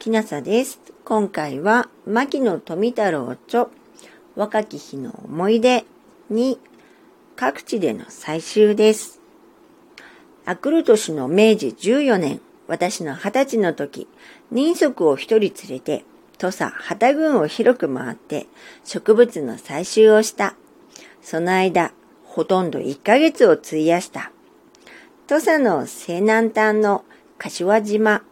[0.00, 0.80] きなさです。
[1.04, 3.68] 今回は、牧野富太郎著、
[4.34, 5.84] 若き日の思い出
[6.30, 6.58] に、
[7.36, 9.20] 各地での採集です。
[10.46, 14.08] あくる年の明治14年、私の二十歳の時、
[14.50, 16.04] 人足を一人連れて、
[16.38, 18.46] 土佐旗郡を広く回って
[18.84, 20.54] 植物の採集をした。
[21.20, 21.92] その間、
[22.24, 24.32] ほとんど1ヶ月を費やした。
[25.26, 27.04] 土佐の西南端の
[27.36, 28.22] 柏島、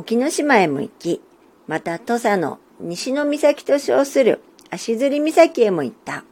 [0.00, 1.20] 沖ノ島へも行き、
[1.66, 4.40] また土佐の西の岬と称する
[4.70, 6.24] 足摺岬へも行った。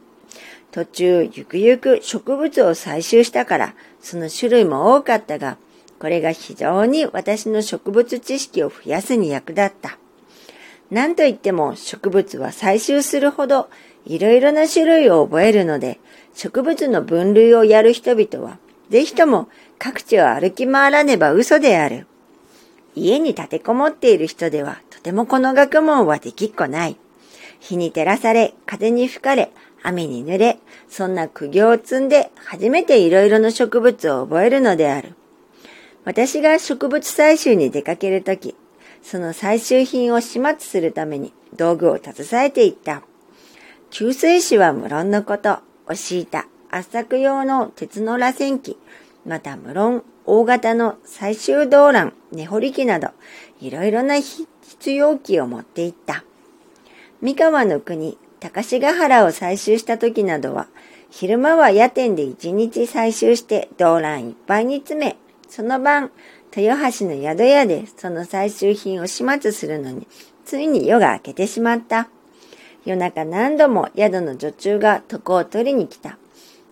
[0.71, 5.59] 途中、ゆくゆく植物を採集したから、その種類も多かったが、
[5.99, 9.99] これが非常に私の植物知識を増やすに役立った。
[10.89, 13.69] 何と言っても植物は採集するほど
[14.07, 15.99] いろいろな種類を覚えるので、
[16.33, 18.57] 植物の分類をやる人々は、
[18.89, 19.47] ぜひとも
[19.77, 22.07] 各地を歩き回らねば嘘である。
[22.95, 26.97] 家に立てこもっている人では、とてもこの学問はできっこない。
[27.59, 29.51] 日に照らされ、風に吹かれ、
[29.83, 30.59] 雨に濡れ、
[30.89, 35.15] そんな苦行を積んで初めていろいろな植物を覚えるのである。
[36.05, 38.55] 私が植物採集に出かけるとき、
[39.01, 43.03] その採集品を始末するために道具を携えていった。
[43.89, 48.77] 給水紙は無論のこと、押し板、圧搾用の鉄の螺旋機、
[49.25, 53.07] また無論大型の採集動乱、根掘り機など、
[53.59, 56.23] いろいろな必要機を持っていった。
[57.19, 60.67] 三河の国、高志ヶ原を採集した時などは、
[61.09, 65.17] 昼間は夜店で一日採集して動乱いっぱいに詰め、
[65.47, 66.11] その晩、
[66.55, 70.07] 豊橋の宿屋でその最終品を始末するのに、
[70.45, 72.07] ついに夜が明けてしまった。
[72.85, 76.18] 夜中何度も宿の女中が床を取りに来た。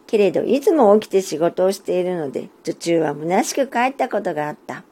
[0.08, 4.84] けれど、いつも起きて仕事をしているので、女中は虚しく帰ったことがあった。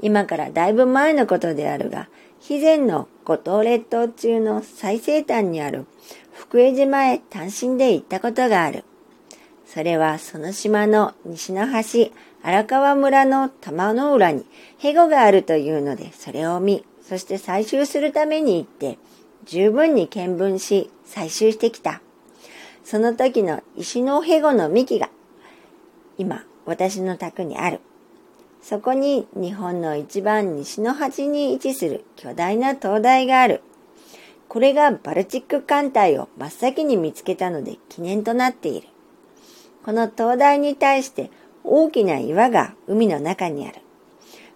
[0.00, 2.08] 今からだいぶ前のことであるが、
[2.48, 5.86] 以前の五島列島中の最西端にある
[6.32, 8.84] 福江島へ単身で行ったことがある。
[9.66, 12.12] それはその島の西の端、
[12.42, 14.44] 荒川村の玉の浦に
[14.78, 18.98] ヘゴがあるというので、それを見、そして採集するために行って、
[19.44, 22.00] 十分に見聞し、採集してきた。
[22.86, 25.10] その時の石のヘゴの幹が、
[26.18, 27.80] 今、私の宅にある。
[28.62, 33.60] そこに日本の一番西の端に位置する巨大な灯台がある。
[34.46, 38.86] これがバルチック艦隊を真っ先に見つけたので記念となっている。
[39.84, 41.32] この灯台に対して
[41.64, 43.80] 大きな岩が海の中にある。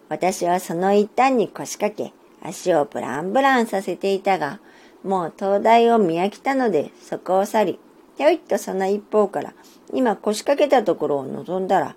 [0.09, 2.13] 私はその一端に腰掛け、
[2.49, 4.61] 足をブランブランさせていたが、
[5.03, 7.81] もう灯台を見飽きたので、そこを去り、
[8.17, 9.55] ひょいっとその一方から、
[9.93, 11.97] 今腰掛けたところを望んだら、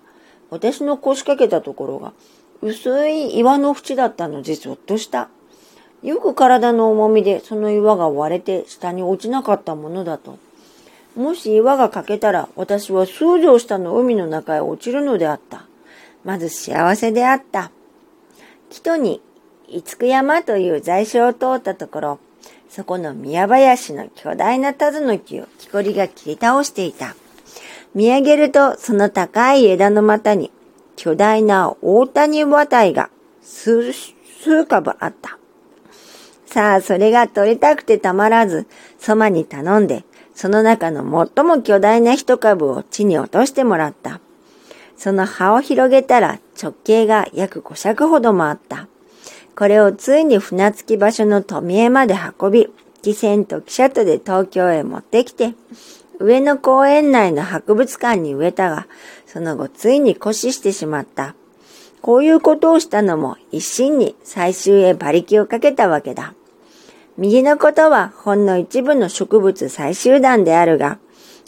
[0.50, 2.12] 私の腰掛けたところが、
[2.62, 5.28] 薄い岩の縁だったのでぞっとした。
[6.02, 10.38] よく体の重みでその岩が割れて下に落ちなかったものだと。
[11.16, 15.66] もし岩が欠けたら私は数畳下の海の中へ落ちるのであった。
[16.24, 17.70] まず幸せであった。
[18.70, 19.22] 木戸に
[19.68, 22.18] 五九山という在所を通ったところ、
[22.74, 27.14] そこの宮林の巨大なタズの木を木こりが切り倒していた。
[27.94, 30.50] 見上げるとその高い枝の股に
[30.96, 33.10] 巨大な大谷綿が
[33.42, 35.38] 数、数株あった。
[36.46, 38.66] さあ、それが取りたくてたまらず、
[38.98, 44.20] そばに頼んで、その中の最も巨大な一株を地に落としてもらった。
[44.96, 48.88] その葉を広げたら直径が約5尺ほどもあった。
[49.56, 52.68] これをついに船着き場所の富江まで運び、
[53.02, 55.54] 汽船と汽車とで東京へ持ってきて、
[56.18, 58.86] 上野公園内の博物館に植えたが、
[59.26, 61.34] その後ついに枯死してしまった。
[62.00, 66.34] こういうことをしたのも一心に最終へ馬力をかけたわけだ。
[67.16, 70.98] 右のことはほんの一部の植物採集団であるが、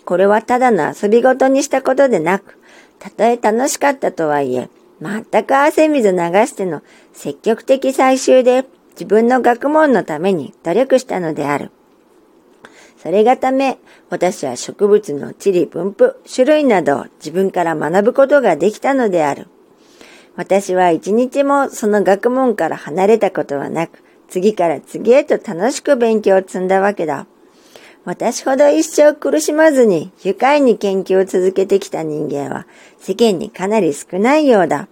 [0.04, 2.56] これはただの遊びごとにしたことでなく、
[3.00, 4.70] たとえ楽しかったとはいえ、
[5.00, 6.82] 全く汗水流しての
[7.12, 11.70] 積極的採集で自分の学問のために努力したのである。
[12.96, 13.78] それがため、
[14.08, 19.48] 私は植物の地理分布、種類などを自分から学ぶことができたのである。
[20.34, 27.26] 私は一日もその学問から離れたことはなく、次から次へと楽しく勉強を積んだわけだ。
[28.06, 32.64] 私ほど一生苦しまずに愉快に研究を続けてきた人間は
[32.98, 34.86] 世間にかなり少ないようだ。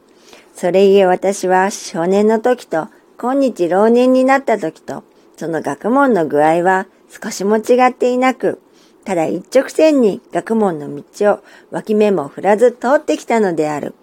[0.57, 5.05] それゆえ私は少年の時と今日老年になった時と
[5.37, 8.61] その学問の具合は少しも違っていなく、
[9.05, 13.95] ただ一直線に学問の道を脇目も振らず通ってきたのである。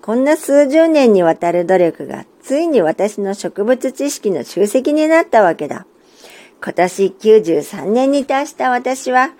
[0.00, 5.84] こんな数十年にわたる努力がついに私の植物知識の集積になったわけだ。
[6.62, 9.30] 今年93年に達した私は、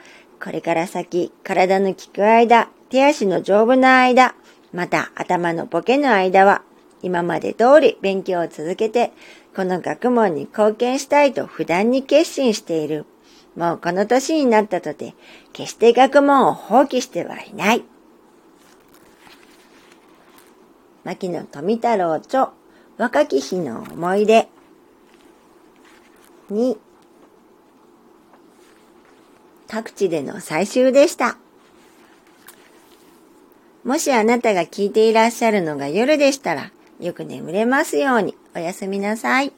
[0.43, 4.34] これから先、体の効く間、手足の丈夫な間、
[4.72, 6.62] また頭のボケの間は、
[7.02, 9.12] 今まで通り勉強を続けて、
[9.55, 13.05] この学問に貢献したいと不断に決心している。
[13.55, 15.14] もうこの年になったとて、
[15.52, 17.84] 決して学問を放棄してはいない。
[21.05, 22.52] 牧野富太郎著
[22.96, 24.49] 若き日の思い出
[26.50, 26.78] に
[29.70, 31.37] 各地での採集でした。
[33.84, 39.52] もしあなたが聞いていらっしゃるのが夜でしたら、よく眠れますようにおやすみなさい。